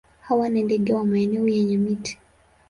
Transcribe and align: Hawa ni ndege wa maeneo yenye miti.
Hawa 0.21 0.49
ni 0.49 0.63
ndege 0.63 0.93
wa 0.93 1.05
maeneo 1.05 1.47
yenye 1.47 1.77
miti. 1.77 2.19